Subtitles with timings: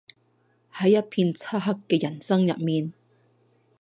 [0.73, 2.91] 喺一片漆黑嘅人生入面